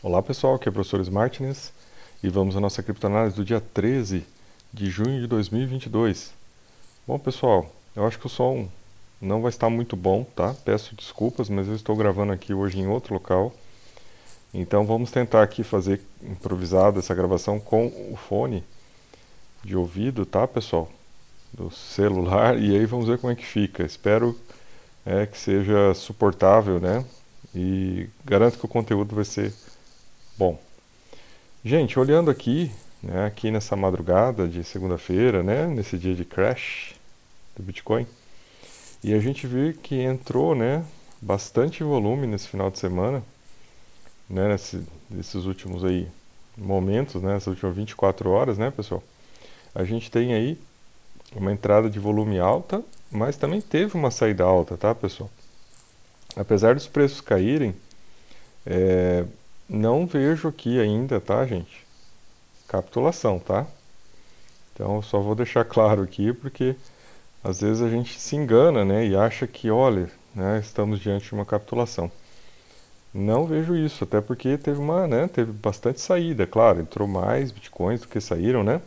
[0.00, 1.72] Olá pessoal, aqui é o professor Smartness
[2.22, 4.24] e vamos à nossa criptoanálise do dia 13
[4.72, 6.32] de junho de 2022.
[7.04, 8.68] Bom pessoal, eu acho que o som
[9.20, 10.54] não vai estar muito bom, tá?
[10.64, 13.52] Peço desculpas, mas eu estou gravando aqui hoje em outro local.
[14.54, 18.62] Então vamos tentar aqui fazer improvisado essa gravação com o fone
[19.64, 20.88] de ouvido, tá pessoal?
[21.52, 23.82] Do celular e aí vamos ver como é que fica.
[23.82, 24.38] Espero
[25.04, 27.04] é, que seja suportável, né?
[27.52, 29.52] E garanto que o conteúdo vai ser
[30.38, 30.56] Bom,
[31.64, 32.70] gente, olhando aqui,
[33.02, 36.94] né, aqui nessa madrugada de segunda-feira, né, nesse dia de crash
[37.56, 38.06] do Bitcoin,
[39.02, 40.84] e a gente vê que entrou, né,
[41.20, 43.20] bastante volume nesse final de semana,
[44.30, 46.06] né, nesse, nesses últimos aí
[46.56, 49.02] momentos, né, essas últimas 24 horas, né, pessoal.
[49.74, 50.56] A gente tem aí
[51.34, 52.80] uma entrada de volume alta,
[53.10, 55.28] mas também teve uma saída alta, tá, pessoal?
[56.36, 57.74] Apesar dos preços caírem,
[58.64, 59.24] é,
[59.68, 61.86] não vejo aqui ainda, tá, gente?
[62.66, 63.66] Capitulação, tá?
[64.72, 66.76] Então, eu só vou deixar claro aqui porque
[67.42, 71.34] às vezes a gente se engana, né, e acha que, olha, né, estamos diante de
[71.34, 72.10] uma capitulação.
[73.12, 78.00] Não vejo isso, até porque teve uma, né, teve bastante saída, claro, entrou mais bitcoins
[78.00, 78.80] do que saíram, né?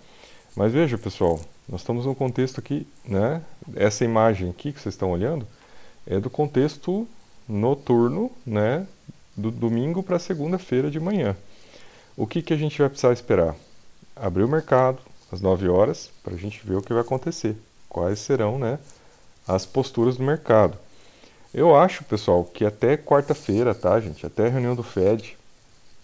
[0.55, 3.41] Mas veja, pessoal, nós estamos num contexto aqui, né?
[3.75, 5.47] Essa imagem aqui que vocês estão olhando
[6.05, 7.07] é do contexto
[7.47, 8.85] noturno, né,
[9.35, 11.35] do domingo para segunda-feira de manhã.
[12.15, 13.55] O que, que a gente vai precisar esperar?
[14.15, 14.99] Abrir o mercado
[15.31, 17.55] às 9 horas para a gente ver o que vai acontecer.
[17.87, 18.79] Quais serão né,
[19.47, 20.77] as posturas do mercado.
[21.53, 24.25] Eu acho, pessoal, que até quarta-feira, tá, gente?
[24.25, 25.37] Até a reunião do Fed,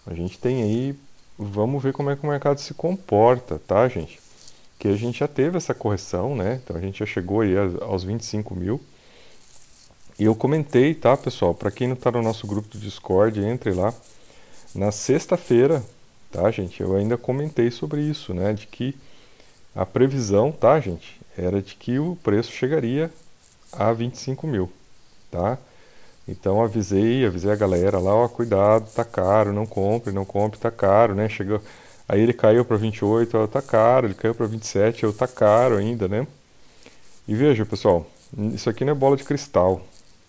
[0.05, 0.95] a gente tem aí.
[1.38, 4.20] Vamos ver como é que o mercado se comporta, tá, gente?
[4.80, 6.59] Que a gente já teve essa correção, né?
[6.64, 8.81] Então a gente já chegou aí aos 25 mil.
[10.20, 11.54] E eu comentei, tá, pessoal?
[11.54, 13.94] Para quem não está no nosso grupo do Discord, entre lá.
[14.73, 15.84] Na sexta-feira,
[16.32, 16.82] tá, gente?
[16.82, 18.52] Eu ainda comentei sobre isso, né?
[18.52, 18.95] De que
[19.76, 21.20] a previsão, tá, gente?
[21.38, 23.11] Era de que o preço chegaria
[23.72, 24.72] a 25 mil,
[25.30, 25.60] tá?
[26.27, 30.72] Então avisei, avisei a galera lá, ó, cuidado, tá caro, não compre, não compre, tá
[30.72, 31.30] caro, né?
[31.30, 31.61] Chegou,
[32.10, 35.77] aí ele caiu para 28, ó, tá caro, ele caiu para 27, eu tá caro
[35.77, 36.26] ainda, né?
[37.27, 38.06] E veja, pessoal,
[38.54, 39.82] isso aqui não é bola de cristal,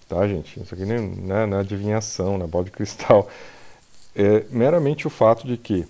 [0.09, 0.61] tá, gente?
[0.61, 3.29] Isso aqui não é, não é adivinhação, não é bola de cristal.
[4.17, 5.87] É meramente o fato de que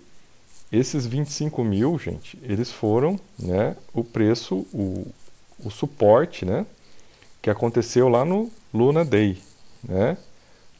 [0.70, 5.06] esses 25 mil, gente, eles foram né, o preço, o,
[5.64, 6.66] o suporte, né?
[7.40, 9.40] Que aconteceu lá no Luna Day,
[9.82, 10.18] né?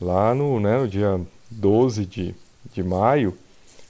[0.00, 2.34] Lá no, né, no dia 12 de,
[2.72, 3.36] de maio,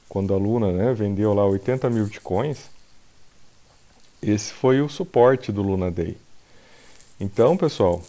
[0.08, 2.70] quando a Luna né, vendeu lá 80 mil bitcoins,
[4.22, 6.16] esse foi o suporte do Luna Day.
[7.20, 8.02] Então, pessoal,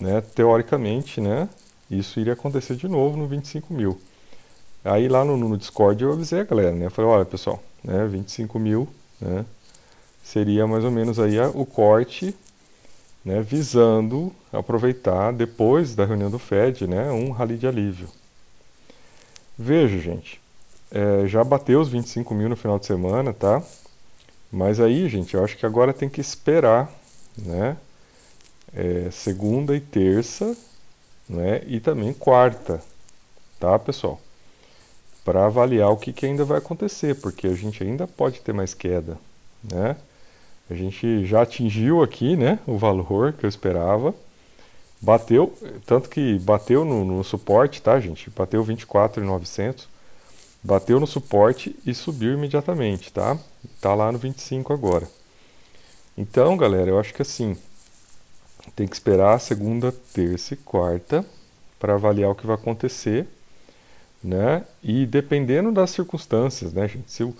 [0.00, 1.48] né, teoricamente, né,
[1.90, 4.00] isso iria acontecer de novo no 25 mil.
[4.84, 8.06] Aí lá no, no Discord eu avisei a galera, né, eu falei, olha pessoal, né,
[8.06, 8.88] 25 mil,
[9.20, 9.44] né,
[10.22, 12.34] seria mais ou menos aí a, o corte,
[13.24, 18.08] né, visando aproveitar depois da reunião do Fed, né, um rally de alívio.
[19.58, 20.40] Veja, gente,
[20.90, 23.62] é, já bateu os 25 mil no final de semana, tá?
[24.50, 26.90] Mas aí, gente, eu acho que agora tem que esperar,
[27.36, 27.76] né?
[28.74, 30.56] É, segunda e terça,
[31.28, 32.82] né, e também quarta,
[33.58, 34.20] tá, pessoal?
[35.24, 38.74] Para avaliar o que, que ainda vai acontecer, porque a gente ainda pode ter mais
[38.74, 39.18] queda,
[39.62, 39.96] né?
[40.70, 44.14] A gente já atingiu aqui, né, o valor que eu esperava.
[45.00, 48.30] Bateu, tanto que bateu no, no suporte, tá, gente?
[48.30, 49.88] Bateu 24,900.
[50.62, 53.38] Bateu no suporte e subiu imediatamente, tá?
[53.80, 55.06] Tá lá no 25 agora.
[56.18, 57.56] Então, galera, eu acho que assim,
[58.74, 61.24] tem que esperar segunda, terça e quarta
[61.78, 63.26] para avaliar o que vai acontecer,
[64.22, 64.64] né?
[64.82, 67.10] E dependendo das circunstâncias, né, gente?
[67.10, 67.34] Se,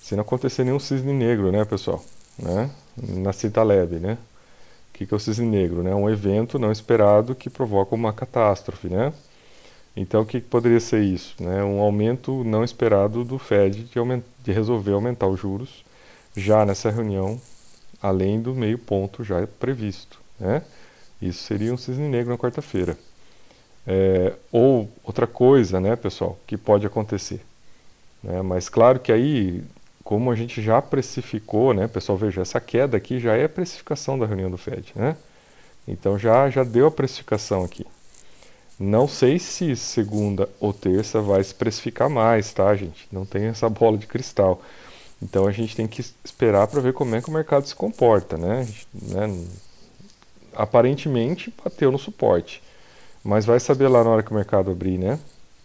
[0.00, 2.02] se não acontecer nenhum cisne negro, né, pessoal?
[2.38, 2.70] Né?
[2.96, 4.18] Na cita leve, né?
[4.90, 5.82] O que, que é o cisne negro?
[5.82, 5.94] Né?
[5.94, 9.12] Um evento não esperado que provoca uma catástrofe, né?
[9.94, 11.34] Então, o que, que poderia ser isso?
[11.38, 11.62] Né?
[11.62, 15.84] Um aumento não esperado do Fed de, aument de resolver aumentar os juros
[16.34, 17.38] já nessa reunião,
[18.00, 20.21] além do meio ponto já previsto.
[20.42, 20.62] Né?
[21.20, 22.98] Isso seria um cisne negro na quarta-feira.
[23.86, 27.40] É, ou outra coisa, né, pessoal, que pode acontecer.
[28.22, 28.42] Né?
[28.42, 29.62] Mas claro que aí,
[30.02, 34.18] como a gente já precificou, né, pessoal, veja, essa queda aqui já é a precificação
[34.18, 35.16] da reunião do Fed, né?
[35.86, 37.86] Então já, já deu a precificação aqui.
[38.78, 43.06] Não sei se segunda ou terça vai se precificar mais, tá, gente?
[43.12, 44.60] Não tem essa bola de cristal.
[45.20, 48.36] Então a gente tem que esperar para ver como é que o mercado se comporta,
[48.36, 48.66] né?
[48.92, 49.44] né?
[50.54, 52.62] Aparentemente bateu no suporte.
[53.24, 55.18] Mas vai saber lá na hora que o mercado abrir, né?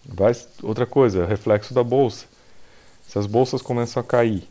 [0.05, 2.25] Vai, outra coisa, reflexo da bolsa.
[3.07, 4.47] Se as bolsas começam a cair,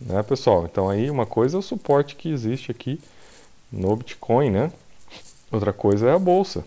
[0.00, 0.64] né, pessoal?
[0.64, 3.00] Então aí uma coisa é o suporte que existe aqui
[3.70, 4.72] no Bitcoin, né?
[5.50, 6.64] Outra coisa é a bolsa.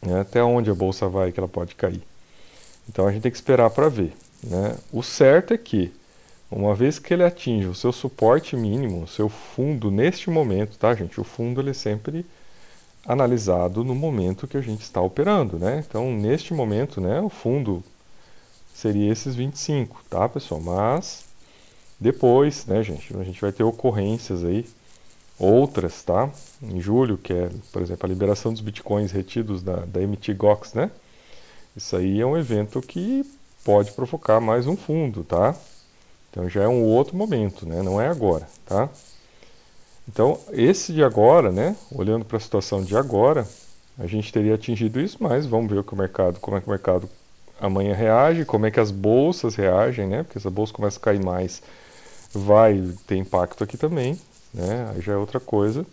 [0.00, 0.20] Né?
[0.20, 2.02] Até onde a bolsa vai que ela pode cair.
[2.88, 4.12] Então a gente tem que esperar para ver.
[4.42, 4.76] Né?
[4.92, 5.92] O certo é que,
[6.50, 10.94] uma vez que ele atinge o seu suporte mínimo, o seu fundo neste momento, tá,
[10.94, 11.20] gente?
[11.20, 12.26] O fundo ele é sempre
[13.06, 15.84] analisado no momento que a gente está operando, né?
[15.86, 17.82] Então, neste momento, né, o fundo
[18.74, 20.60] seria esses 25, tá, pessoal?
[20.60, 21.24] Mas
[21.98, 24.66] depois, né, gente, a gente vai ter ocorrências aí
[25.38, 26.30] outras, tá?
[26.62, 30.74] Em julho, que é, por exemplo, a liberação dos bitcoins retidos da, da MT Gox,
[30.74, 30.90] né?
[31.76, 33.24] Isso aí é um evento que
[33.64, 35.54] pode provocar mais um fundo, tá?
[36.30, 37.82] Então já é um outro momento, né?
[37.82, 38.88] Não é agora, tá?
[40.08, 41.76] Então, esse de agora, né?
[41.92, 43.46] Olhando para a situação de agora,
[43.98, 46.66] a gente teria atingido isso, mas vamos ver o que o mercado, como é que
[46.66, 47.08] o mercado
[47.60, 50.22] amanhã reage, como é que as bolsas reagem, né?
[50.22, 51.62] Porque se a bolsa começa a cair mais,
[52.32, 54.18] vai ter impacto aqui também,
[54.54, 54.90] né?
[54.94, 55.84] Aí já é outra coisa.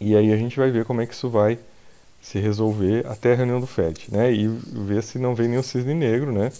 [0.00, 1.58] E aí a gente vai ver como é que isso vai
[2.20, 4.32] se resolver até a reunião do Fed, né?
[4.32, 6.50] E ver se não vem nenhum cisne negro, né?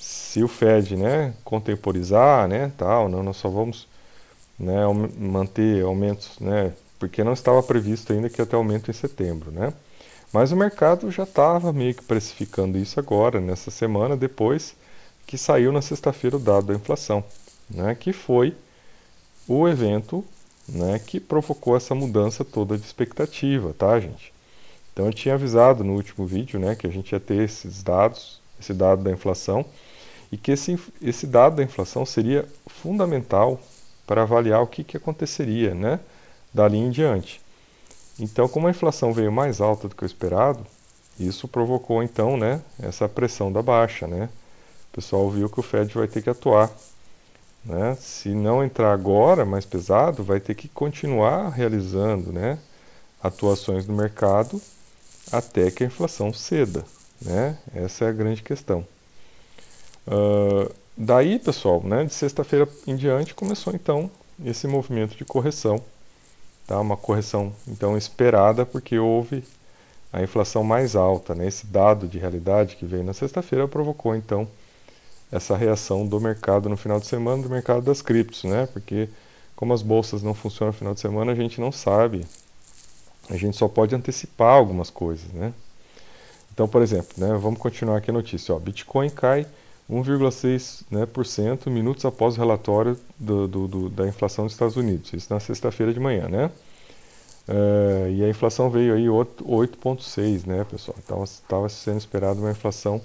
[0.00, 3.86] Se o Fed, né, contemporizar, né, tal, não, nós só vamos
[4.58, 4.82] né,
[5.18, 9.72] manter aumentos, né, porque não estava previsto ainda que até aumento em setembro, né?
[10.32, 14.74] Mas o mercado já estava meio que precificando isso agora, nessa semana, depois
[15.26, 17.22] que saiu na sexta-feira o dado da inflação,
[17.68, 18.56] né, que foi
[19.46, 20.24] o evento
[20.68, 24.32] né, que provocou essa mudança toda de expectativa, tá, gente?
[24.92, 28.40] Então eu tinha avisado no último vídeo né, que a gente ia ter esses dados,
[28.60, 29.64] esse dado da inflação,
[30.30, 33.60] e que esse, esse dado da inflação seria fundamental
[34.06, 36.00] para avaliar o que, que aconteceria né,
[36.52, 37.40] dali em diante.
[38.18, 40.66] Então, como a inflação veio mais alta do que o esperado,
[41.18, 44.06] isso provocou então né, essa pressão da baixa.
[44.06, 44.28] Né?
[44.90, 46.70] O pessoal viu que o Fed vai ter que atuar.
[47.64, 47.96] Né?
[48.00, 52.58] Se não entrar agora mais pesado, vai ter que continuar realizando né,
[53.22, 54.60] atuações no mercado
[55.30, 56.84] até que a inflação ceda.
[57.20, 57.56] Né?
[57.74, 58.86] Essa é a grande questão.
[60.10, 64.10] Uh, Daí, pessoal, né, de sexta-feira em diante começou então
[64.44, 65.82] esse movimento de correção,
[66.66, 66.78] tá?
[66.78, 69.42] Uma correção então esperada porque houve
[70.12, 71.46] a inflação mais alta, né?
[71.46, 74.46] Esse dado de realidade que veio na sexta-feira provocou então
[75.32, 78.68] essa reação do mercado no final de semana, do mercado das criptos, né?
[78.70, 79.08] Porque
[79.56, 82.26] como as bolsas não funcionam no final de semana, a gente não sabe.
[83.30, 85.54] A gente só pode antecipar algumas coisas, né?
[86.52, 88.54] Então, por exemplo, né, vamos continuar aqui a notícia.
[88.54, 89.46] Ó, Bitcoin cai
[89.90, 94.76] 1,6% né, por cento, minutos após o relatório do, do, do, da inflação dos Estados
[94.76, 95.12] Unidos.
[95.12, 96.50] Isso na sexta-feira de manhã, né?
[97.48, 100.96] Uh, e a inflação veio aí 8,6, né, pessoal?
[101.04, 103.00] Então estava sendo esperada uma inflação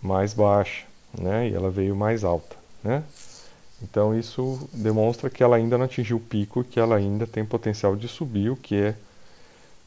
[0.00, 0.84] mais baixa,
[1.18, 1.48] né?
[1.48, 3.02] E ela veio mais alta, né?
[3.82, 7.96] Então isso demonstra que ela ainda não atingiu o pico, que ela ainda tem potencial
[7.96, 8.94] de subir, o que é,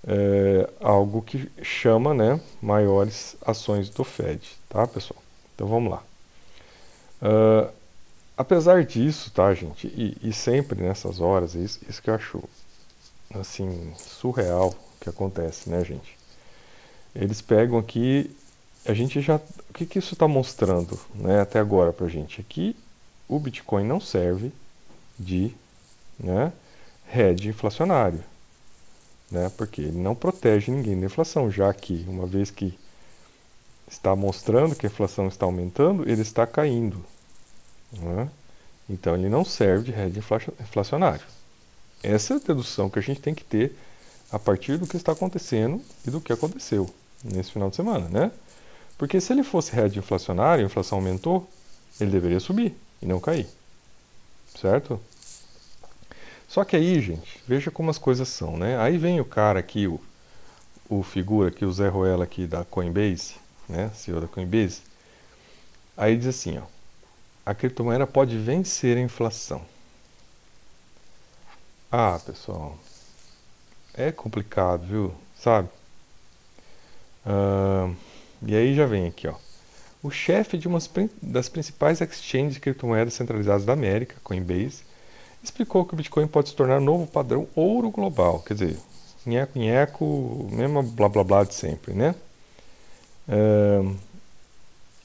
[0.05, 5.21] é algo que chama, né, maiores ações do Fed, tá, pessoal?
[5.55, 6.03] Então vamos lá.
[7.21, 7.71] Uh,
[8.37, 12.43] apesar disso, tá, gente, e, e, sempre nessas horas, isso, isso que eu acho,
[13.33, 16.17] assim, surreal que acontece, né, gente?
[17.15, 18.35] Eles pegam aqui,
[18.85, 19.37] a gente já,
[19.69, 22.39] o que, que isso está mostrando, né, até agora pra gente?
[22.39, 22.75] Aqui,
[23.27, 24.51] o Bitcoin não serve
[25.17, 25.51] de,
[26.19, 26.53] né,
[27.13, 28.23] hedge inflacionário,
[29.31, 32.77] né, porque ele não protege ninguém da inflação, já que, uma vez que
[33.87, 37.03] está mostrando que a inflação está aumentando, ele está caindo.
[37.93, 38.27] É?
[38.89, 40.19] Então ele não serve de hedge
[40.59, 41.25] inflacionário.
[42.03, 43.75] Essa é a dedução que a gente tem que ter
[44.31, 46.89] a partir do que está acontecendo e do que aconteceu
[47.23, 48.31] nesse final de semana, né?
[48.97, 51.49] Porque se ele fosse hedge inflacionário, a inflação aumentou,
[51.99, 53.47] ele deveria subir e não cair.
[54.59, 54.99] Certo?
[56.47, 58.77] Só que aí, gente, veja como as coisas são, né?
[58.79, 59.99] Aí vem o cara aqui, o,
[60.89, 63.35] o figura aqui, o Zé Ruela aqui da Coinbase,
[63.67, 64.81] né, CEO da Coinbase,
[65.95, 66.63] aí diz assim, ó,
[67.45, 69.61] a criptomoeda pode vencer a inflação.
[71.91, 72.77] Ah, pessoal,
[73.93, 75.13] é complicado, viu?
[75.39, 75.69] Sabe?
[77.25, 77.95] Uh,
[78.41, 79.35] e aí já vem aqui, ó.
[80.03, 80.79] O chefe de uma
[81.21, 84.83] das principais exchanges de criptomoedas centralizadas da América, Coinbase,
[85.43, 88.39] explicou que o Bitcoin pode se tornar um novo padrão ouro global.
[88.39, 88.79] Quer dizer,
[89.25, 92.13] nheco, nheco, mesmo blá blá blá de sempre, né?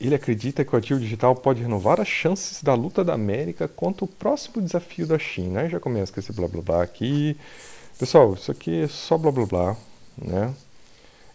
[0.00, 4.04] Ele acredita que o ativo digital pode renovar as chances da luta da América contra
[4.04, 5.60] o próximo desafio da China.
[5.60, 7.36] Aí já começa com esse blá blá blá aqui.
[7.98, 9.76] Pessoal, isso aqui é só blá blá blá,
[10.18, 10.54] né?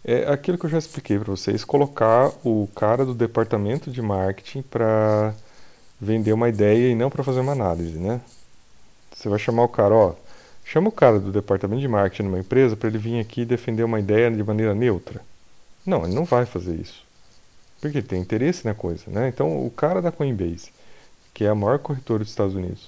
[0.07, 4.61] é aquilo que eu já expliquei para vocês, colocar o cara do departamento de marketing
[4.61, 5.33] para
[5.99, 8.21] vender uma ideia e não para fazer uma análise, né?
[9.13, 10.13] Você vai chamar o cara, ó,
[10.63, 13.99] chama o cara do departamento de marketing numa empresa para ele vir aqui defender uma
[13.99, 15.21] ideia de maneira neutra.
[15.87, 17.01] Não, ele não vai fazer isso.
[17.79, 19.29] Porque ele tem interesse na coisa, né?
[19.29, 20.73] Então, o cara da Coinbase,
[21.33, 22.87] que é a maior corretora dos Estados Unidos,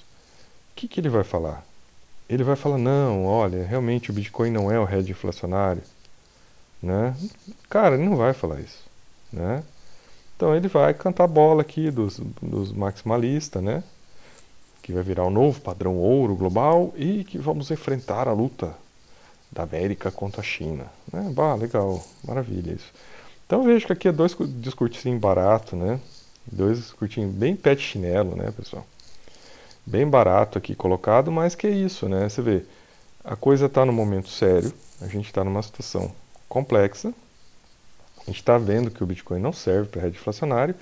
[0.72, 1.64] o que, que ele vai falar?
[2.28, 5.82] Ele vai falar, não, olha, realmente o Bitcoin não é o hedge inflacionário,
[6.82, 7.16] né?
[7.70, 8.84] Cara, ele não vai falar isso,
[9.32, 9.64] né?
[10.36, 13.82] Então ele vai cantar bola aqui dos, dos maximalistas, né?
[14.82, 18.74] Que vai virar o um novo padrão ouro global e que vamos enfrentar a luta
[19.50, 20.86] da América contra a China.
[21.12, 21.30] Né?
[21.34, 22.92] Bah, legal, maravilha isso.
[23.46, 25.98] Então vejo que aqui é dois discursinhos barato, né?
[26.46, 28.86] Dois discursinhos bem pet chinelo, né, pessoal?
[29.84, 32.28] Bem barato aqui colocado, mas que é isso, né?
[32.28, 32.62] Você vê,
[33.24, 36.12] a coisa está no momento sério, a gente está numa situação
[36.48, 37.12] complexa,
[38.18, 40.74] a gente está vendo que o Bitcoin não serve para rede inflacionário,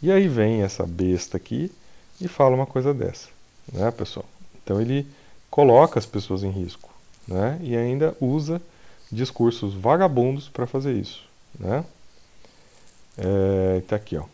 [0.00, 1.72] e aí vem essa besta aqui
[2.20, 3.28] e fala uma coisa dessa,
[3.72, 4.26] né, pessoal?
[4.62, 5.06] Então ele
[5.50, 6.91] coloca as pessoas em risco,
[7.32, 7.58] né?
[7.62, 8.60] E ainda usa
[9.10, 11.24] discursos vagabundos para fazer isso,
[11.58, 11.84] né?
[13.18, 14.24] É, tá aqui, ó.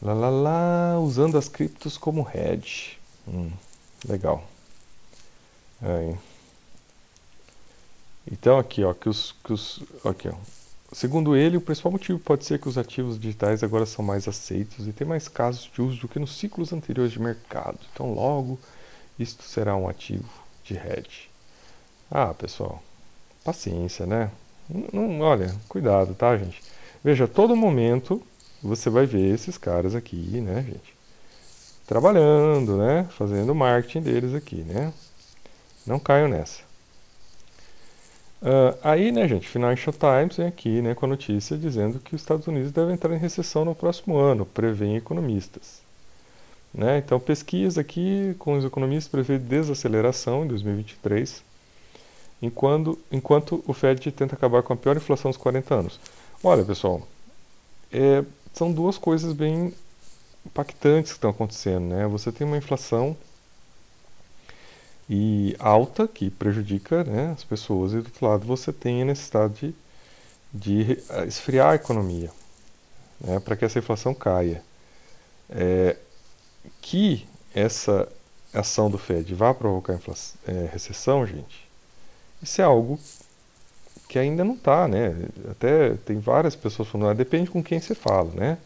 [0.00, 2.98] Lá, lá, lá, usando as criptos como hedge.
[3.26, 3.50] Hum,
[4.08, 4.44] legal.
[5.82, 6.16] Aí.
[8.30, 10.34] Então aqui, ó, que os, que os, aqui, ó,
[10.92, 14.88] Segundo ele, o principal motivo pode ser que os ativos digitais agora são mais aceitos
[14.88, 17.78] e tem mais casos de uso do que nos ciclos anteriores de mercado.
[17.92, 18.58] Então, logo,
[19.18, 20.30] isto será um ativo
[20.64, 21.27] de hedge.
[22.10, 22.82] Ah, pessoal,
[23.44, 24.30] paciência, né?
[24.92, 26.62] Não, olha, cuidado, tá, gente?
[27.04, 28.22] Veja, todo momento
[28.62, 30.94] você vai ver esses caras aqui, né, gente?
[31.86, 33.06] Trabalhando, né?
[33.10, 34.92] Fazendo marketing deles aqui, né?
[35.86, 36.62] Não caiam nessa.
[38.40, 42.20] Uh, aí, né, gente, Financial Times vem aqui né, com a notícia dizendo que os
[42.20, 45.82] Estados Unidos devem entrar em recessão no próximo ano, prevêem economistas.
[46.72, 46.98] Né?
[46.98, 51.42] Então, pesquisa aqui com os economistas prevê desaceleração em 2023,
[52.40, 56.00] enquanto, enquanto o Fed tenta acabar com a pior inflação dos 40 anos.
[56.42, 57.06] Olha, pessoal,
[57.92, 59.74] é, são duas coisas bem
[60.46, 61.86] impactantes que estão acontecendo.
[61.86, 62.06] Né?
[62.06, 63.16] Você tem uma inflação
[65.08, 69.74] e alta, que prejudica né, as pessoas, e do outro lado você tem a necessidade
[70.52, 72.30] de, de eh, esfriar a economia,
[73.20, 74.62] né, para que essa inflação caia.
[75.48, 75.96] É,
[76.82, 78.06] que essa
[78.52, 79.98] ação do Fed vá provocar
[80.46, 81.67] é, recessão, gente,
[82.42, 82.98] isso é algo
[84.08, 85.14] que ainda não está, né?
[85.50, 88.58] Até tem várias pessoas falando, ah, depende com quem você fala, né?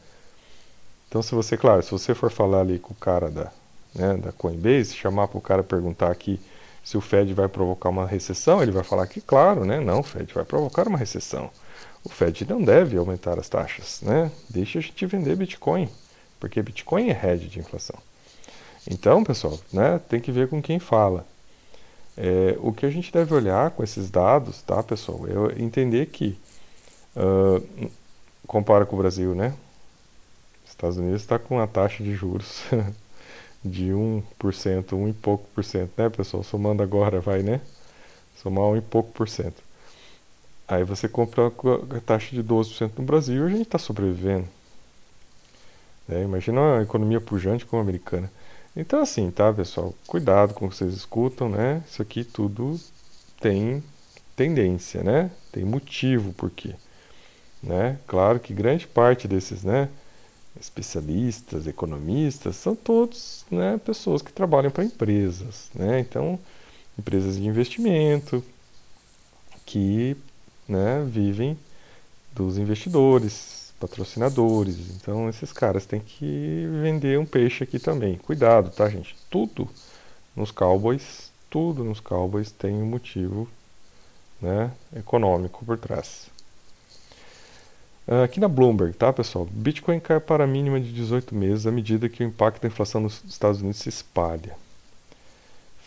[1.08, 3.52] Então, se você, claro, se você for falar ali com o cara da,
[3.94, 6.40] né, da Coinbase, chamar para o cara perguntar aqui
[6.82, 10.02] se o Fed vai provocar uma recessão, ele vai falar que, claro, né, não, o
[10.02, 11.50] Fed vai provocar uma recessão.
[12.04, 14.30] O Fed não deve aumentar as taxas, né?
[14.48, 15.88] Deixa a gente vender Bitcoin,
[16.40, 17.96] porque Bitcoin é hedge de inflação.
[18.90, 21.24] Então, pessoal, né, tem que ver com quem fala.
[22.16, 26.38] É, o que a gente deve olhar com esses dados, tá, pessoal, é entender que,
[27.16, 27.90] uh,
[28.46, 29.54] compara com o Brasil, né?
[30.66, 32.64] Estados Unidos está com a taxa de juros
[33.64, 36.42] de 1%, 1 e pouco por cento, né, pessoal?
[36.42, 37.60] Somando agora, vai, né?
[38.42, 39.62] Somar 1 e pouco por cento.
[40.66, 44.48] Aí você compra a taxa de 12% no Brasil e a gente está sobrevivendo.
[46.08, 46.22] Né?
[46.22, 48.30] Imagina uma economia pujante como a americana.
[48.74, 49.94] Então, assim, tá, pessoal?
[50.06, 51.82] Cuidado com o que vocês escutam, né?
[51.88, 52.80] Isso aqui tudo
[53.40, 53.82] tem
[54.34, 55.30] tendência, né?
[55.50, 56.74] Tem motivo por quê.
[57.62, 57.98] Né?
[58.06, 59.88] Claro que grande parte desses, né?
[60.60, 65.70] especialistas, economistas, são todos né, pessoas que trabalham para empresas.
[65.74, 66.00] Né?
[66.00, 66.38] Então,
[66.98, 68.44] empresas de investimento
[69.64, 70.16] que
[70.68, 71.58] né, vivem
[72.32, 74.76] dos investidores, patrocinadores.
[74.90, 78.16] Então, esses caras têm que vender um peixe aqui também.
[78.16, 79.16] Cuidado, tá, gente?
[79.28, 79.68] Tudo
[80.36, 83.48] nos Cowboys, tudo nos Cowboys tem um motivo
[84.40, 86.30] né, econômico por trás.
[88.06, 89.46] Uh, aqui na Bloomberg, tá, pessoal?
[89.50, 93.00] Bitcoin cai para a mínima de 18 meses à medida que o impacto da inflação
[93.00, 94.56] nos Estados Unidos se espalha.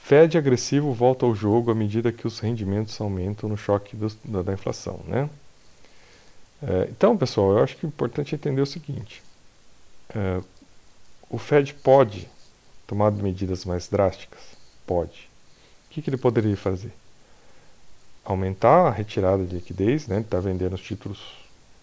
[0.03, 4.43] Fed agressivo volta ao jogo à medida que os rendimentos aumentam no choque do, da,
[4.43, 5.29] da, inflação, né?
[6.62, 9.21] Uh, então, pessoal, eu acho que é importante entender o seguinte:
[10.15, 10.43] uh,
[11.29, 12.27] o Fed pode
[12.88, 14.41] tomar medidas mais drásticas?
[14.85, 15.29] Pode.
[15.85, 16.91] O que, que ele poderia fazer?
[18.24, 20.15] Aumentar a retirada de liquidez, né?
[20.17, 21.19] Ele está vendendo os títulos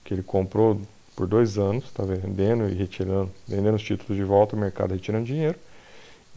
[0.05, 0.81] que ele comprou
[1.15, 5.27] por dois anos, está vendendo e retirando, vendendo os títulos de volta, o mercado retirando
[5.27, 5.59] dinheiro.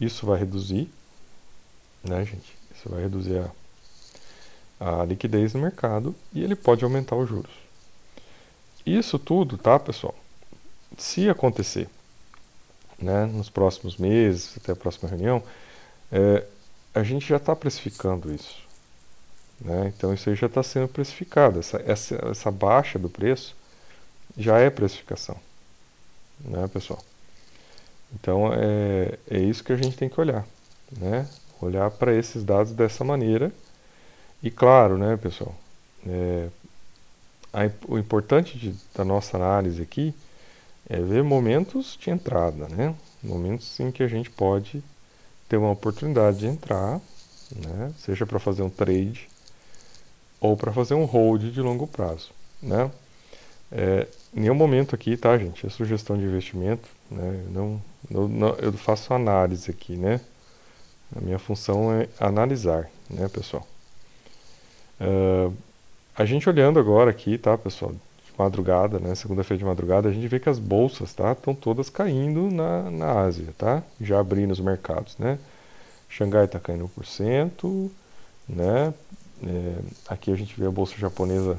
[0.00, 0.90] Isso vai reduzir,
[2.04, 2.54] né, gente?
[2.74, 3.42] Isso vai reduzir
[4.78, 7.65] a, a liquidez no mercado e ele pode aumentar os juros.
[8.86, 10.14] Isso tudo, tá, pessoal?
[10.96, 11.88] Se acontecer,
[12.98, 15.42] né, nos próximos meses, até a próxima reunião,
[16.10, 16.44] é,
[16.94, 18.64] a gente já está precificando isso.
[19.60, 19.92] Né?
[19.94, 21.58] Então isso aí já está sendo precificado.
[21.58, 23.54] Essa, essa, essa baixa do preço
[24.36, 25.36] já é precificação.
[26.40, 27.02] Né, pessoal?
[28.14, 30.46] Então é, é isso que a gente tem que olhar.
[30.96, 31.28] Né?
[31.60, 33.52] Olhar para esses dados dessa maneira.
[34.42, 35.54] E claro, né, pessoal?
[36.06, 36.48] É,
[37.52, 40.14] a, o importante de, da nossa análise aqui
[40.88, 42.94] é ver momentos de entrada, né?
[43.22, 44.82] Momentos em que a gente pode
[45.48, 47.00] ter uma oportunidade de entrar,
[47.54, 47.92] né?
[47.98, 49.28] Seja para fazer um trade
[50.40, 52.30] ou para fazer um hold de longo prazo,
[52.62, 52.90] né?
[53.72, 55.66] É, nenhum momento aqui, tá, gente?
[55.66, 57.44] É sugestão de investimento, né?
[57.50, 60.20] Não, não, não, eu faço análise aqui, né?
[61.14, 63.66] A minha função é analisar, né, pessoal?
[65.00, 65.54] Uh,
[66.16, 67.94] a gente olhando agora aqui, tá, pessoal?
[68.38, 72.50] madrugada, né, segunda-feira de madrugada, a gente vê que as bolsas, tá, estão todas caindo
[72.50, 73.82] na, na Ásia, tá?
[74.00, 75.38] Já abrindo os mercados, né?
[76.08, 77.90] Xangai está caindo 1%,
[78.48, 78.94] né?
[79.42, 79.74] É,
[80.08, 81.58] aqui a gente vê a bolsa japonesa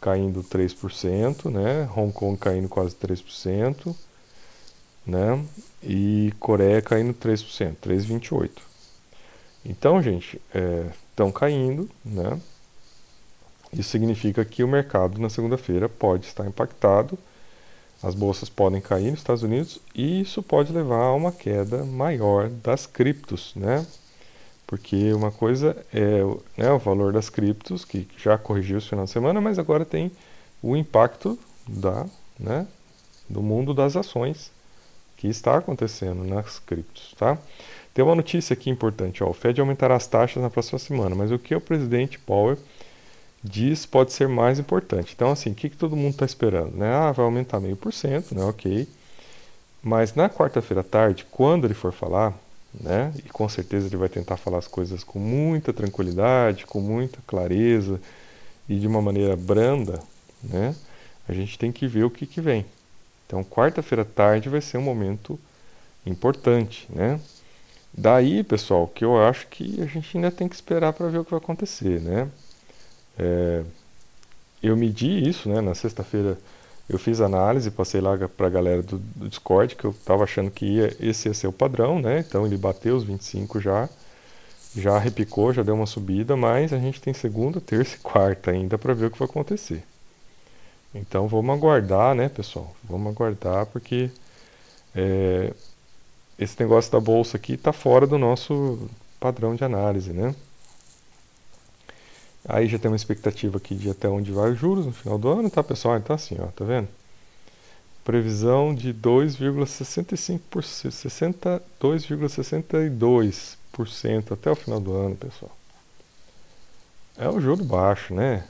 [0.00, 1.88] caindo 3%, né?
[1.96, 3.94] Hong Kong caindo quase 3%,
[5.06, 5.44] né?
[5.82, 8.50] E Coreia caindo 3%, 3,28%.
[9.64, 10.40] Então, gente,
[11.10, 12.38] estão é, caindo, né?
[13.78, 17.18] Isso significa que o mercado na segunda-feira pode estar impactado,
[18.02, 22.48] as bolsas podem cair nos Estados Unidos e isso pode levar a uma queda maior
[22.48, 23.86] das criptos, né?
[24.66, 26.20] Porque uma coisa é
[26.56, 30.10] né, o valor das criptos, que já corrigiu esse final de semana, mas agora tem
[30.62, 32.06] o impacto da,
[32.38, 32.66] né,
[33.28, 34.50] do mundo das ações
[35.16, 37.38] que está acontecendo nas criptos, tá?
[37.92, 41.30] Tem uma notícia aqui importante, ó, o Fed aumentará as taxas na próxima semana, mas
[41.30, 42.58] o que o presidente Powell
[43.44, 45.12] diz pode ser mais importante.
[45.14, 46.74] Então, assim, o que, que todo mundo está esperando?
[46.74, 46.92] Né?
[46.92, 48.42] Ah, vai aumentar meio por cento, né?
[48.42, 48.88] Ok.
[49.82, 52.32] Mas na quarta-feira à tarde, quando ele for falar,
[52.80, 53.12] né?
[53.18, 58.00] E com certeza ele vai tentar falar as coisas com muita tranquilidade, com muita clareza
[58.66, 60.00] e de uma maneira branda,
[60.42, 60.74] né?
[61.28, 62.64] A gente tem que ver o que, que vem.
[63.26, 65.38] Então, quarta-feira à tarde vai ser um momento
[66.06, 67.20] importante, né?
[67.92, 71.24] Daí, pessoal, que eu acho que a gente ainda tem que esperar para ver o
[71.24, 72.28] que vai acontecer, né?
[73.18, 73.62] É,
[74.62, 75.60] eu medi isso, né?
[75.60, 76.38] Na sexta-feira
[76.88, 80.50] eu fiz análise, passei lá para a galera do, do, Discord, que eu estava achando
[80.50, 82.20] que ia, esse ia ser o padrão, né?
[82.20, 83.88] Então ele bateu os 25 já,
[84.76, 88.76] já repicou, já deu uma subida, mas a gente tem segunda, terça e quarta ainda
[88.76, 89.82] para ver o que vai acontecer.
[90.94, 92.74] Então vamos aguardar, né, pessoal?
[92.84, 94.10] Vamos aguardar porque
[94.94, 95.52] é,
[96.38, 100.34] esse negócio da bolsa aqui está fora do nosso padrão de análise, né?
[102.46, 105.28] Aí já tem uma expectativa aqui de até onde vai os juros no final do
[105.28, 105.96] ano, tá pessoal?
[105.96, 106.88] Então assim, ó, tá vendo?
[108.04, 115.50] Previsão de 2,65%, 2,62% até o final do ano, pessoal.
[117.16, 118.44] É um juro baixo, né?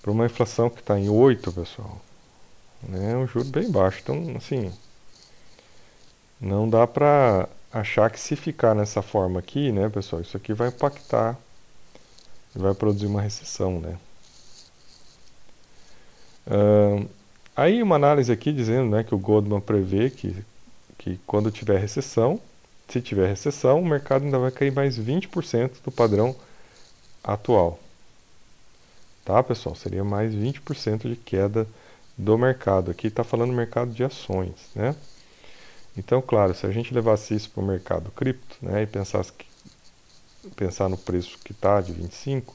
[0.00, 2.00] Para uma inflação que está em 8, pessoal.
[2.82, 3.12] Né?
[3.12, 4.00] É um juro bem baixo.
[4.02, 4.72] Então, assim,
[6.40, 10.68] não dá para achar que se ficar nessa forma aqui, né, pessoal, isso aqui vai
[10.68, 11.38] impactar
[12.54, 13.98] vai produzir uma recessão, né?
[16.46, 17.08] Uh,
[17.54, 20.34] aí uma análise aqui dizendo né, que o Goldman prevê que,
[20.98, 22.40] que quando tiver recessão,
[22.88, 26.34] se tiver recessão, o mercado ainda vai cair mais 20% do padrão
[27.22, 27.78] atual.
[29.24, 29.74] Tá, pessoal?
[29.74, 31.66] Seria mais 20% de queda
[32.18, 32.90] do mercado.
[32.90, 34.96] Aqui está falando mercado de ações, né?
[35.96, 39.46] Então, claro, se a gente levasse isso para o mercado cripto, né, e pensasse que
[40.56, 42.54] pensar no preço que está de 25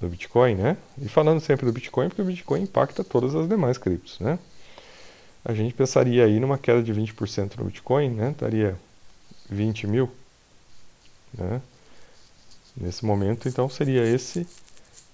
[0.00, 0.76] do Bitcoin, né?
[1.00, 4.38] E falando sempre do Bitcoin, porque o Bitcoin impacta todas as demais criptos, né?
[5.44, 8.30] A gente pensaria aí numa queda de 20% no Bitcoin, né?
[8.32, 8.76] Estaria
[9.48, 10.10] 20 mil,
[11.32, 11.62] né?
[12.76, 14.46] Nesse momento, então, seria esse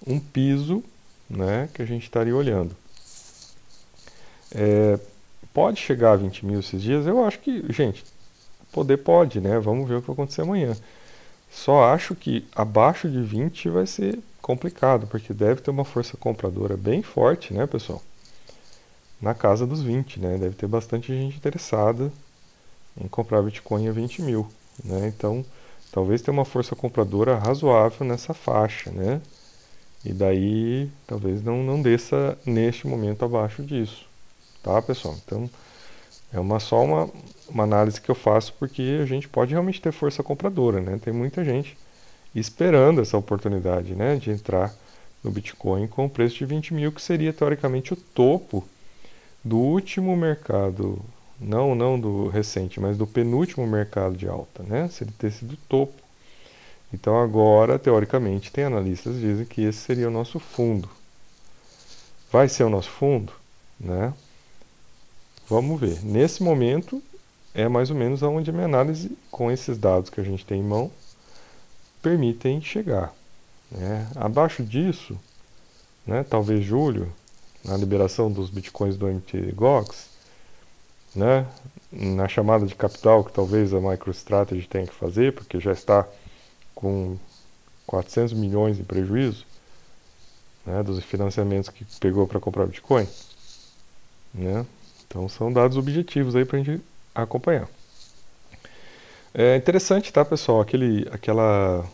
[0.05, 0.83] um piso,
[1.29, 1.69] né?
[1.73, 2.75] Que a gente estaria olhando.
[4.53, 4.99] É,
[5.53, 7.07] pode chegar a 20 mil esses dias?
[7.07, 8.03] Eu acho que, gente,
[8.71, 9.59] poder pode, né?
[9.59, 10.75] Vamos ver o que vai acontecer amanhã.
[11.53, 16.75] Só acho que abaixo de 20 vai ser complicado, porque deve ter uma força compradora
[16.75, 18.01] bem forte, né, pessoal?
[19.21, 20.37] Na casa dos 20, né?
[20.37, 22.11] Deve ter bastante gente interessada
[22.99, 24.47] em comprar Bitcoin a 20 mil,
[24.83, 25.07] né?
[25.07, 25.45] Então,
[25.91, 29.21] talvez tenha uma força compradora razoável nessa faixa, né?
[30.03, 34.05] E daí, talvez não, não desça neste momento abaixo disso,
[34.61, 35.15] tá, pessoal?
[35.23, 35.49] Então,
[36.33, 37.09] é uma, só uma,
[37.49, 40.99] uma análise que eu faço porque a gente pode realmente ter força compradora, né?
[41.03, 41.77] Tem muita gente
[42.33, 44.73] esperando essa oportunidade né, de entrar
[45.23, 48.63] no Bitcoin com o preço de 20 mil, que seria teoricamente o topo
[49.43, 50.99] do último mercado,
[51.39, 54.87] não não do recente, mas do penúltimo mercado de alta, né?
[54.89, 55.93] Se ele ter sido topo.
[56.93, 60.89] Então agora, teoricamente, tem analistas que dizem que esse seria o nosso fundo.
[62.31, 63.33] Vai ser o nosso fundo,
[63.79, 64.13] né?
[65.49, 66.03] Vamos ver.
[66.03, 67.01] Nesse momento
[67.53, 70.59] é mais ou menos aonde a minha análise com esses dados que a gente tem
[70.59, 70.91] em mão
[72.01, 73.13] permitem chegar.
[73.71, 74.07] Né?
[74.15, 75.17] Abaixo disso,
[76.05, 77.11] né, talvez julho,
[77.63, 80.09] na liberação dos bitcoins do MTGOX,
[81.15, 81.47] né,
[81.91, 86.07] na chamada de capital que talvez a MicroStrategy tenha que fazer, porque já está
[86.73, 87.17] com
[87.85, 89.45] 400 milhões em prejuízo
[90.65, 93.07] né, dos financiamentos que pegou para comprar Bitcoin.
[94.33, 94.65] Né?
[95.07, 96.81] Então são dados objetivos aí para a gente
[97.13, 97.67] acompanhar.
[99.33, 100.61] É interessante, tá, pessoal?
[100.61, 101.85] Aquele, aquela,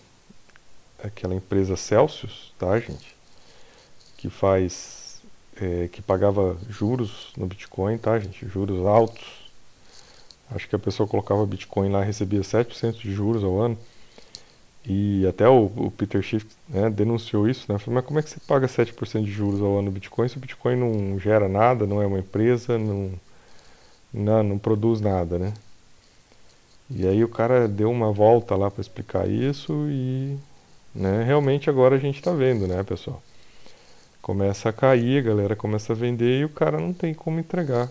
[1.04, 3.16] aquela empresa Celsius, tá, gente?
[4.18, 5.22] Que faz,
[5.60, 8.46] é, que pagava juros no Bitcoin, tá, gente?
[8.48, 9.50] Juros altos.
[10.52, 13.78] Acho que a pessoa colocava Bitcoin lá recebia 7% de juros ao ano.
[14.86, 17.78] E até o, o Peter Schiff né, denunciou isso, né?
[17.78, 20.38] Falou, mas como é que você paga 7% de juros ao ano no Bitcoin se
[20.38, 23.12] o Bitcoin não gera nada, não é uma empresa, não,
[24.14, 25.54] não, não produz nada, né?
[26.90, 30.38] E aí o cara deu uma volta lá para explicar isso e
[30.94, 33.22] né, realmente agora a gente está vendo, né, pessoal?
[34.22, 37.90] Começa a cair, a galera começa a vender e o cara não tem como entregar.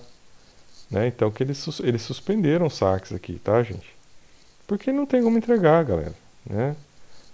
[0.91, 1.07] Né?
[1.07, 3.97] Então que eles, eles suspenderam saques aqui, tá, gente?
[4.67, 6.15] Porque não tem como entregar, galera.
[6.45, 6.75] Né?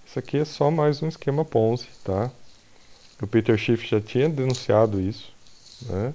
[0.06, 2.30] Isso aqui é só mais um esquema Ponzi, tá?
[3.22, 5.32] O Peter Schiff já tinha denunciado isso,
[5.88, 6.12] né?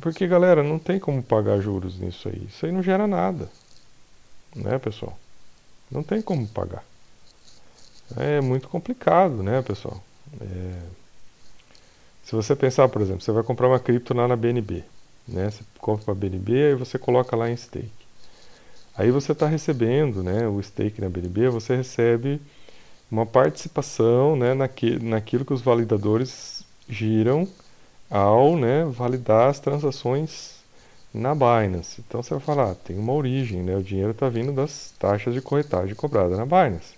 [0.00, 2.46] Porque, galera, não tem como pagar juros nisso aí.
[2.48, 3.48] Isso aí não gera nada
[4.56, 5.16] né, pessoal?
[5.90, 6.82] Não tem como pagar.
[8.16, 10.02] É muito complicado, né, pessoal?
[10.40, 10.82] É...
[12.24, 14.82] Se você pensar, por exemplo, você vai comprar uma cripto lá na BNB,
[15.28, 15.50] né?
[15.50, 17.90] Você compra a BNB e você coloca lá em stake.
[18.96, 22.40] Aí você está recebendo, né, o stake na BNB, você recebe
[23.10, 27.46] uma participação, né, naquilo que os validadores giram
[28.10, 30.56] ao, né, validar as transações
[31.12, 32.02] na Binance.
[32.06, 33.76] Então você vai falar, ah, tem uma origem, né?
[33.76, 36.94] o dinheiro está vindo das taxas de corretagem cobradas na Binance.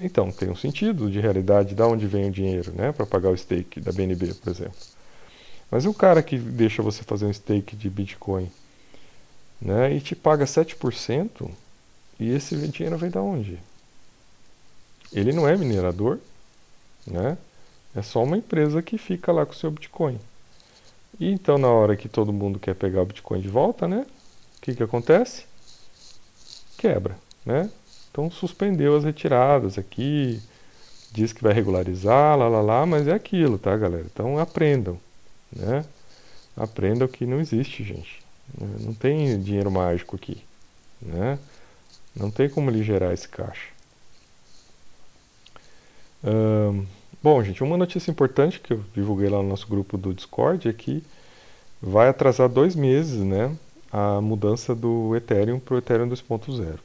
[0.00, 2.92] Então tem um sentido de realidade de onde vem o dinheiro, né?
[2.92, 4.76] Para pagar o stake da BNB, por exemplo.
[5.70, 8.48] Mas o cara que deixa você fazer um stake de Bitcoin
[9.60, 11.50] né, e te paga 7%,
[12.18, 13.58] e esse dinheiro vem da onde?
[15.12, 16.18] Ele não é minerador,
[17.06, 17.36] né?
[17.98, 20.20] É só uma empresa que fica lá com o seu Bitcoin.
[21.18, 24.06] E então, na hora que todo mundo quer pegar o Bitcoin de volta, né?
[24.56, 25.46] O que, que acontece?
[26.76, 27.68] Quebra, né?
[28.08, 30.40] Então, suspendeu as retiradas aqui,
[31.10, 34.06] diz que vai regularizar, lá, lá, lá, mas é aquilo, tá, galera?
[34.06, 34.96] Então, aprendam,
[35.52, 35.84] né?
[36.56, 38.22] Aprendam que não existe, gente.
[38.80, 40.40] Não tem dinheiro mágico aqui,
[41.02, 41.36] né?
[42.14, 43.70] Não tem como ele gerar esse caixa.
[46.22, 46.86] Um,
[47.20, 50.72] Bom, gente, uma notícia importante que eu divulguei lá no nosso grupo do Discord é
[50.72, 51.02] que
[51.82, 53.56] vai atrasar dois meses né,
[53.90, 56.78] a mudança do Ethereum para o Ethereum 2.0.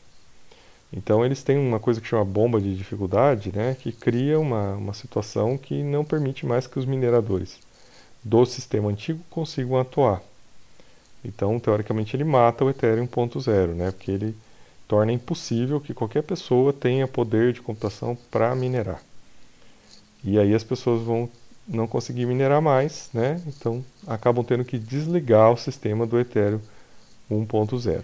[0.91, 4.93] Então eles têm uma coisa que chama bomba de dificuldade, né, que cria uma, uma
[4.93, 7.59] situação que não permite mais que os mineradores
[8.23, 10.19] do sistema antigo consigam atuar.
[11.23, 14.35] Então, teoricamente, ele mata o Ethereum 1.0, né, porque ele
[14.87, 18.99] torna impossível que qualquer pessoa tenha poder de computação para minerar.
[20.23, 21.29] E aí as pessoas vão
[21.67, 23.41] não conseguir minerar mais, né?
[23.47, 26.59] Então acabam tendo que desligar o sistema do Ethereum
[27.31, 28.03] 1.0.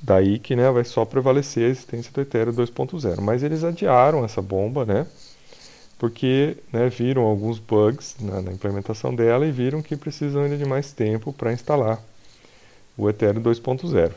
[0.00, 3.20] Daí que né, vai só prevalecer a existência do Ethereum 2.0.
[3.20, 5.06] Mas eles adiaram essa bomba, né?
[5.98, 10.64] Porque né, viram alguns bugs na, na, implementação dela e viram que precisam ainda de
[10.64, 12.00] mais tempo para instalar
[12.96, 14.12] o Ethereum 2.0.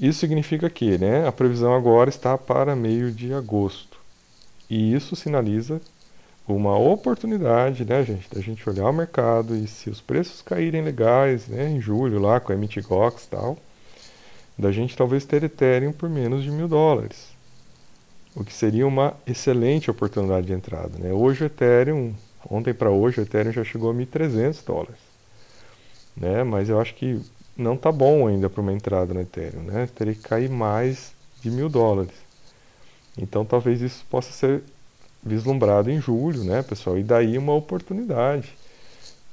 [0.00, 3.98] Isso significa que né, a previsão agora está para meio de agosto.
[4.68, 5.80] E isso sinaliza
[6.46, 11.48] uma oportunidade, né, gente, da gente olhar o mercado e se os preços caírem legais,
[11.48, 13.58] né, em julho lá com a MTGOX e tal,
[14.58, 17.28] da gente talvez ter Ethereum por menos de mil dólares,
[18.34, 21.12] o que seria uma excelente oportunidade de entrada, né?
[21.12, 22.12] Hoje o Ethereum,
[22.50, 25.00] ontem para hoje o Ethereum já chegou a 1.300 dólares,
[26.16, 26.42] né?
[26.44, 27.20] Mas eu acho que
[27.56, 29.88] não tá bom ainda para uma entrada no Ethereum, né?
[29.94, 32.12] Teria que cair mais de mil dólares.
[33.16, 34.62] Então talvez isso possa ser
[35.24, 36.98] vislumbrado em julho, né, pessoal?
[36.98, 38.52] E daí uma oportunidade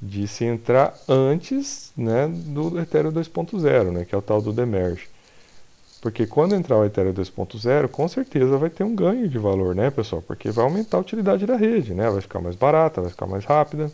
[0.02, 5.08] de se entrar antes, né, do Ethereum 2.0, né, que é o tal do Demerge.
[6.02, 9.92] Porque quando entrar o Ethereum 2.0, com certeza vai ter um ganho de valor, né,
[9.92, 10.22] pessoal?
[10.24, 12.10] Porque vai aumentar a utilidade da rede, né?
[12.10, 13.92] Vai ficar mais barata, vai ficar mais rápida.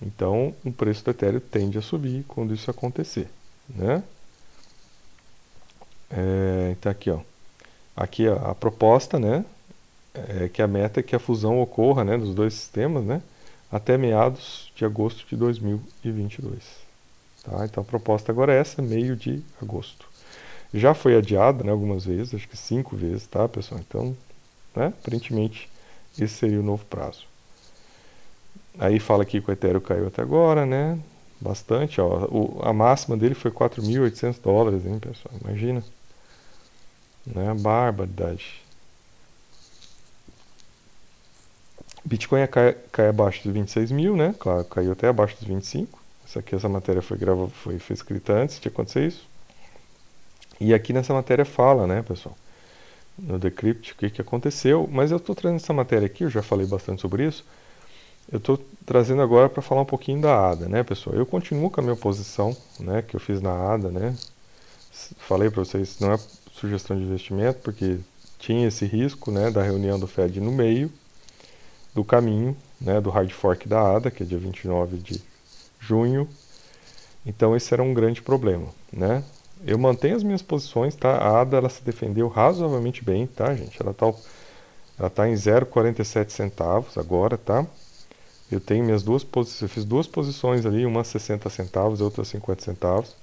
[0.00, 3.28] Então, o preço do Ethereum tende a subir quando isso acontecer,
[3.68, 4.02] né?
[6.10, 7.20] É, então aqui, ó.
[7.94, 9.44] Aqui ó, a proposta, né?
[10.14, 13.22] É que a meta é que a fusão ocorra, né, dos dois sistemas, né?
[13.70, 16.62] Até meados de agosto de 2022.
[17.42, 17.64] Tá?
[17.64, 20.06] Então a proposta agora é essa, meio de agosto.
[20.74, 23.80] Já foi adiada né, algumas vezes, acho que cinco vezes, tá, pessoal?
[23.80, 24.16] Então,
[24.74, 25.68] né, aparentemente,
[26.18, 27.26] esse seria o novo prazo.
[28.78, 30.98] Aí fala aqui que o Ethereum caiu até agora, né?
[31.40, 32.26] Bastante, ó.
[32.30, 35.34] O, a máxima dele foi 4.800 dólares, hein, pessoal?
[35.44, 35.82] Imagina.
[37.26, 37.54] Né?
[37.54, 38.61] Barbaridade.
[42.04, 44.34] Bitcoin cai, cai abaixo dos 26 mil, né?
[44.38, 46.00] Claro, caiu até abaixo dos 25.
[46.26, 49.26] Essa aqui, essa matéria foi, grava, foi, foi escrita antes de acontecer isso.
[50.60, 52.36] E aqui nessa matéria fala, né, pessoal,
[53.18, 54.88] no Decrypt, o que, que aconteceu.
[54.90, 57.44] Mas eu estou trazendo essa matéria aqui, eu já falei bastante sobre isso.
[58.30, 61.16] Eu estou trazendo agora para falar um pouquinho da ADA, né, pessoal?
[61.16, 64.16] Eu continuo com a minha posição, né, que eu fiz na ADA, né?
[65.18, 66.18] Falei para vocês, não é
[66.52, 67.98] sugestão de investimento, porque
[68.38, 70.90] tinha esse risco, né, da reunião do Fed no meio
[71.94, 75.22] do caminho, né, do hard fork da ADA, que é dia 29 de
[75.78, 76.28] junho.
[77.24, 79.22] Então esse era um grande problema, né?
[79.64, 81.16] Eu mantenho as minhas posições, tá?
[81.18, 83.80] A ADA ela se defendeu razoavelmente bem, tá, gente?
[83.80, 84.12] Ela tá,
[84.98, 87.64] ela tá em 0,47 centavos agora, tá?
[88.50, 92.62] Eu tenho minhas duas posições, eu fiz duas posições ali, uma 60 centavos, outra 50
[92.62, 93.14] centavos.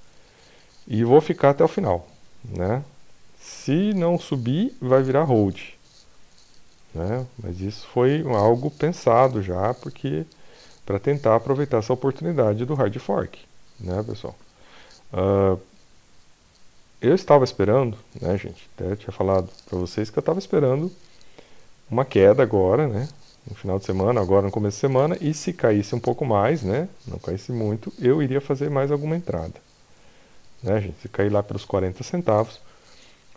[0.88, 2.08] E vou ficar até o final,
[2.42, 2.82] né?
[3.38, 5.60] Se não subir, vai virar hold.
[6.94, 7.26] Né?
[7.42, 10.26] Mas isso foi algo pensado já, porque
[10.84, 13.38] para tentar aproveitar essa oportunidade do hard fork,
[13.78, 14.34] né, pessoal?
[15.12, 15.60] Uh,
[17.00, 18.68] eu estava esperando, né, gente?
[18.74, 20.90] Até tinha falado para vocês que eu estava esperando
[21.90, 23.08] uma queda agora, né?
[23.48, 26.62] No final de semana, agora no começo de semana, e se caísse um pouco mais,
[26.62, 26.88] né?
[27.06, 29.54] Não caísse muito, eu iria fazer mais alguma entrada.
[30.62, 31.00] Né, gente?
[31.00, 32.60] Se cair lá pelos 40 centavos,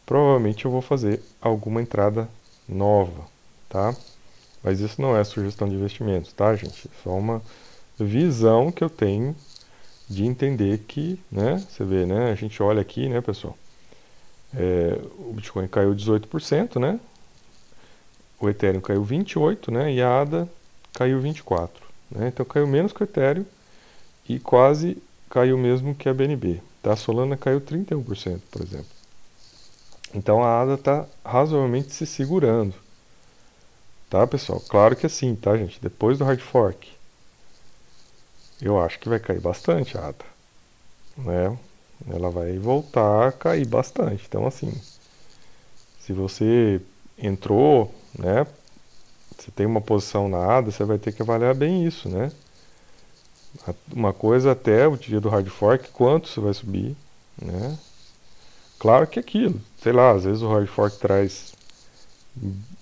[0.06, 2.28] provavelmente eu vou fazer alguma entrada
[2.68, 3.26] nova,
[3.74, 3.96] tá?
[4.64, 6.88] Mas isso não é sugestão de investimentos, tá, gente?
[6.88, 7.42] É só uma
[8.00, 9.36] visão que eu tenho
[10.08, 13.58] de entender que, né, você vê, né, a gente olha aqui, né, pessoal,
[14.54, 17.00] é, o Bitcoin caiu 18%, né,
[18.40, 20.48] o Ethereum caiu 28%, né, e a ADA
[20.94, 21.70] caiu 24%,
[22.12, 23.46] né, então caiu menos que o Ethereum
[24.30, 28.86] e quase caiu mesmo que a BNB, tá, a Solana caiu 31%, por exemplo.
[30.14, 32.76] Então a ADA está razoavelmente se segurando,
[34.13, 34.60] tá, pessoal?
[34.69, 36.88] Claro que assim, tá, gente, depois do hard fork,
[38.62, 40.26] eu acho que vai cair bastante a ADA.
[41.17, 41.58] Né?
[42.08, 44.23] Ela vai voltar a cair bastante.
[44.30, 44.71] Então, assim,
[45.99, 46.80] se você
[47.17, 48.45] entrou, né?
[49.36, 52.32] Você tem uma posição na ADA, você vai ter que avaliar bem isso, né?
[53.91, 56.95] Uma coisa até o dia do hard fork, quanto você vai subir,
[57.41, 57.80] né?
[58.78, 61.54] Claro que é aquilo, sei lá, às vezes o hard fork traz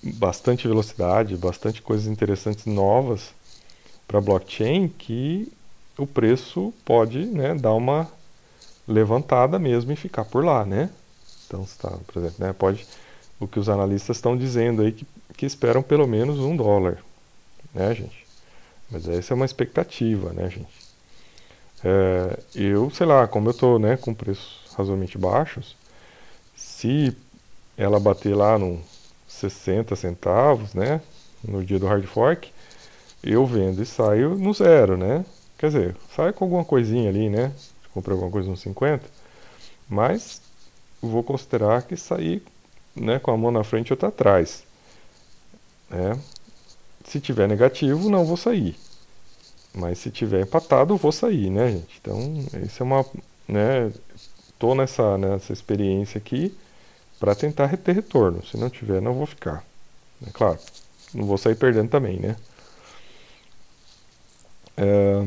[0.02, 3.34] bastante velocidade, bastante coisas interessantes novas
[4.06, 5.52] para blockchain que
[5.98, 8.08] o preço pode né, dar uma
[8.88, 10.90] levantada mesmo e ficar por lá, né?
[11.46, 12.86] Então, está, por exemplo, né, pode
[13.38, 16.98] o que os analistas estão dizendo aí que, que esperam pelo menos um dólar,
[17.74, 18.26] né, gente?
[18.90, 20.82] Mas essa é uma expectativa, né, gente?
[21.84, 25.76] É, eu, sei lá, como eu estou né, com preços razoavelmente baixos,
[26.56, 27.16] se
[27.76, 28.80] ela bater lá no
[29.42, 31.00] 60 centavos, né,
[31.42, 32.50] no dia do hard fork,
[33.22, 35.24] eu vendo e saio no zero, né?
[35.58, 37.52] Quer dizer, sai com alguma coisinha ali, né?
[37.94, 39.04] Comprei alguma coisa uns 50,
[39.88, 40.40] mas
[41.00, 42.42] vou considerar que sair
[42.96, 44.64] né, com a mão na frente e outra atrás.
[45.90, 46.18] Né?
[47.04, 48.76] Se tiver negativo, não vou sair.
[49.74, 51.98] Mas se tiver empatado, vou sair, né, gente?
[52.00, 52.18] Então,
[52.64, 53.06] isso é uma,
[53.48, 53.92] né,
[54.58, 56.54] tô nessa nessa experiência aqui
[57.22, 58.44] para tentar ter retorno.
[58.44, 59.64] Se não tiver, não vou ficar.
[60.26, 60.58] É claro,
[61.14, 62.34] não vou sair perdendo também, né?
[64.76, 65.24] É,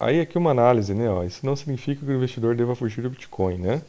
[0.00, 1.06] Aí aqui uma análise, né?
[1.10, 3.82] Ó, isso não significa que o investidor deva fugir do Bitcoin, né?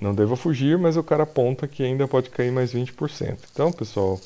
[0.00, 3.38] Não deva fugir, mas o cara aponta que ainda pode cair mais 20%.
[3.52, 4.20] Então, pessoal,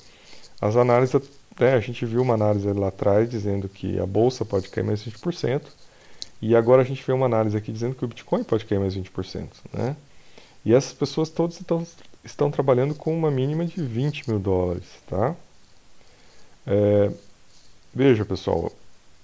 [0.58, 1.14] as análises,
[1.60, 5.02] né, a gente viu uma análise lá atrás dizendo que a bolsa pode cair mais
[5.04, 5.62] 20%,
[6.40, 8.94] e agora a gente vê uma análise aqui dizendo que o Bitcoin pode cair mais
[8.96, 9.94] 20%, né?
[10.66, 11.86] E essas pessoas todas estão,
[12.24, 15.36] estão trabalhando com uma mínima de 20 mil dólares, tá?
[16.66, 17.12] É,
[17.94, 18.72] veja, pessoal,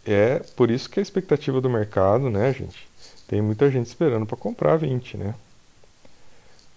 [0.07, 2.87] é por isso que a expectativa do mercado, né, gente?
[3.27, 5.35] Tem muita gente esperando para comprar 20, né?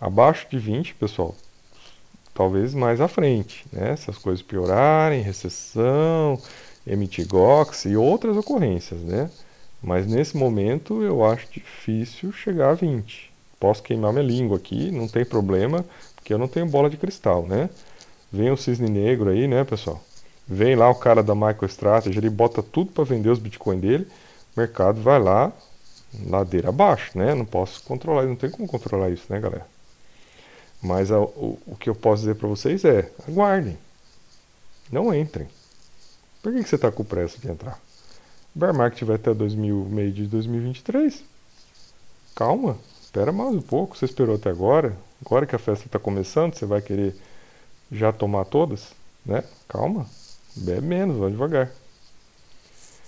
[0.01, 1.35] Abaixo de 20, pessoal,
[2.33, 3.95] talvez mais à frente, né?
[3.95, 6.41] Se as coisas piorarem, recessão,
[6.87, 9.29] MTGOX e outras ocorrências, né?
[9.79, 13.34] Mas nesse momento eu acho difícil chegar a 20.
[13.59, 17.45] Posso queimar minha língua aqui, não tem problema, porque eu não tenho bola de cristal,
[17.45, 17.69] né?
[18.31, 20.01] Vem o cisne negro aí, né, pessoal?
[20.47, 24.07] Vem lá o cara da MicroStrategy, ele bota tudo para vender os bitcoins dele,
[24.55, 25.51] o mercado vai lá,
[26.27, 27.33] ladeira abaixo, né?
[27.33, 29.65] Não posso controlar, não tem como controlar isso, né, galera?
[30.81, 33.77] Mas a, o, o que eu posso dizer para vocês é: aguardem,
[34.91, 35.47] não entrem.
[36.43, 37.79] Por que, que você está com pressa de entrar?
[38.55, 41.23] O bear market vai até 2000, meio de 2023.
[42.35, 42.77] Calma,
[43.15, 43.95] espera mais um pouco.
[43.95, 44.93] Você esperou até agora.
[45.25, 47.15] Agora que a festa está começando, você vai querer
[47.89, 48.91] já tomar todas,
[49.25, 49.41] né?
[49.69, 50.05] Calma,
[50.53, 51.71] bebe menos, vai devagar.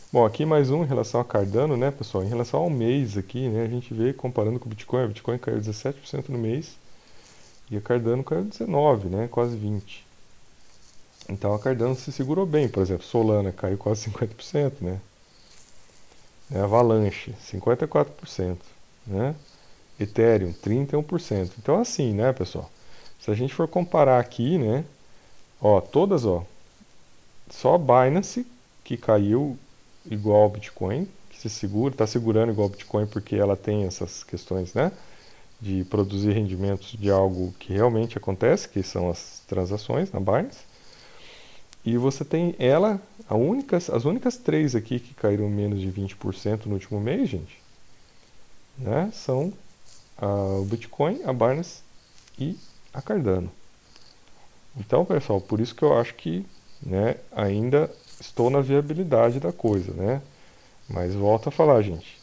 [0.10, 2.24] Bom, aqui mais um em relação a Cardano, né, pessoal?
[2.24, 5.38] Em relação ao mês aqui, né, a gente vê comparando com o Bitcoin, o Bitcoin
[5.38, 6.78] caiu 17% no mês
[7.70, 10.08] e a Cardano caiu 19, né, quase 20.
[11.28, 15.02] Então a Cardano se segurou bem, por exemplo, Solana caiu quase 50%, né?
[16.50, 16.64] né?
[16.64, 18.58] Avalanche, 54%,
[19.06, 19.36] né?
[20.00, 21.52] Ethereum, 31%.
[21.58, 22.70] Então assim, né, pessoal?
[23.20, 24.86] Se a gente for comparar aqui, né,
[25.62, 26.46] ó, todas, ó,
[27.50, 28.46] só Binance
[28.84, 29.58] que caiu
[30.10, 34.24] igual ao Bitcoin, que se segura, está segurando igual ao Bitcoin porque ela tem essas
[34.24, 34.92] questões, né,
[35.60, 40.66] de produzir rendimentos de algo que realmente acontece, que são as transações na Binance.
[41.84, 46.66] E você tem ela, a únicas, as únicas três aqui que caíram menos de 20%
[46.66, 47.58] no último mês, gente,
[48.78, 49.52] né, são
[50.22, 51.82] o Bitcoin, a Binance
[52.40, 52.58] e
[52.94, 53.52] a Cardano.
[54.76, 56.46] Então, pessoal, por isso que eu acho que
[56.82, 60.22] né, ainda estou na viabilidade da coisa, né?
[60.90, 62.18] Mas volto a falar, gente,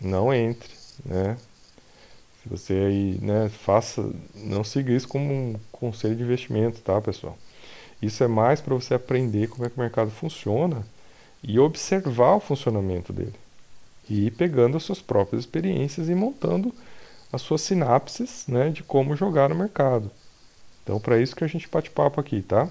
[0.00, 0.70] não entre,
[1.04, 1.36] né?
[2.42, 7.38] Se você aí, né, faça, não siga isso como um conselho de investimento, tá, pessoal?
[8.02, 10.84] Isso é mais para você aprender como é que o mercado funciona
[11.42, 13.34] e observar o funcionamento dele.
[14.08, 16.74] E ir pegando as suas próprias experiências e montando
[17.34, 20.10] as suas sinapses né, de como jogar no mercado.
[20.82, 22.70] Então, para isso que a gente bate papo aqui, tá?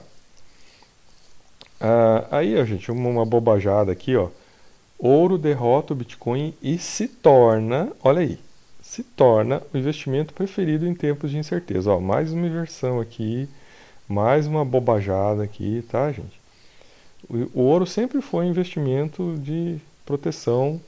[1.80, 4.30] Ah, aí, ó, gente, uma, uma bobajada aqui, ó.
[4.98, 8.40] Ouro derrota o Bitcoin e se torna, olha aí,
[8.82, 11.92] se torna o investimento preferido em tempos de incerteza.
[11.92, 13.50] Ó, mais uma inversão aqui
[14.08, 16.40] mais uma bobajada aqui, tá, gente?
[17.30, 20.80] O, o ouro sempre foi um investimento de proteção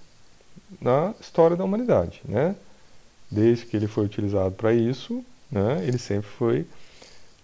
[0.81, 2.55] na história da humanidade, né?
[3.29, 5.83] Desde que ele foi utilizado para isso, né?
[5.85, 6.65] Ele sempre foi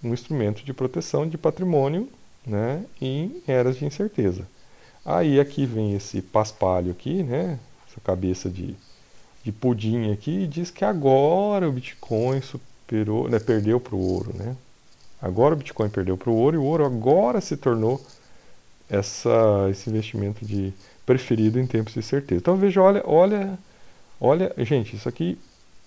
[0.03, 2.09] um instrumento de proteção de patrimônio,
[2.45, 2.83] né?
[3.01, 4.47] Em eras de incerteza.
[5.05, 7.59] Aí aqui vem esse paspalho aqui, né?
[7.89, 8.75] Essa cabeça de,
[9.43, 13.39] de pudim aqui e diz que agora o Bitcoin superou, né?
[13.39, 14.55] Perdeu para o ouro, né?
[15.21, 18.01] Agora o Bitcoin perdeu para o ouro e o ouro agora se tornou
[18.89, 20.73] essa, esse investimento de
[21.05, 22.39] preferido em tempos de certeza.
[22.39, 23.57] Então veja, olha, olha,
[24.19, 25.37] olha, gente, isso aqui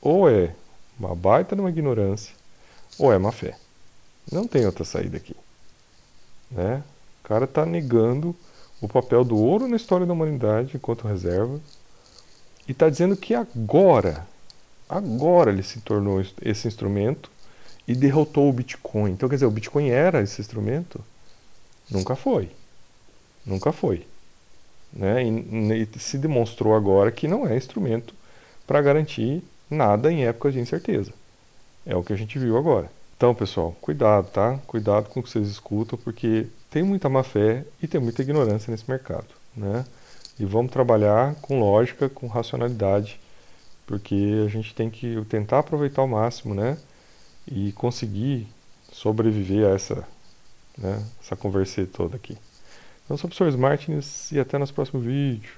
[0.05, 0.55] ou é
[0.99, 2.35] uma baita de uma ignorância
[2.99, 3.57] ou é má fé.
[4.31, 5.35] Não tem outra saída aqui.
[6.51, 6.85] Né?
[7.25, 8.37] O cara está negando
[8.81, 11.59] o papel do ouro na história da humanidade enquanto reserva
[12.69, 14.27] e está dizendo que agora,
[14.89, 17.31] agora ele se tornou esse instrumento
[17.89, 19.13] e derrotou o Bitcoin.
[19.13, 21.03] Então, quer dizer, o Bitcoin era esse instrumento?
[21.91, 22.51] Nunca foi.
[23.45, 24.07] Nunca foi.
[24.93, 25.25] Né?
[25.25, 28.15] E, e se demonstrou agora que não é instrumento
[28.67, 29.43] para garantir
[29.75, 31.13] nada em épocas de incerteza.
[31.85, 32.91] É o que a gente viu agora.
[33.17, 34.59] Então, pessoal, cuidado, tá?
[34.67, 38.71] Cuidado com o que vocês escutam, porque tem muita má fé e tem muita ignorância
[38.71, 39.85] nesse mercado, né?
[40.39, 43.21] E vamos trabalhar com lógica, com racionalidade,
[43.87, 46.77] porque a gente tem que tentar aproveitar ao máximo, né?
[47.47, 48.47] e conseguir
[48.93, 50.07] sobreviver a essa,
[50.77, 52.37] né, essa conversa toda aqui.
[53.05, 55.53] Então, sou o professor Martins e até nosso próximo vídeo.